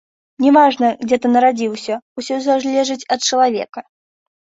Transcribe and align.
Не 0.45 0.53
важна, 0.55 0.89
дзе 1.07 1.19
ты 1.27 1.31
нарадзіўся, 1.35 2.01
усё 2.23 2.35
залежыць 2.49 3.01
ад 3.13 3.21
чалавека. 3.33 3.89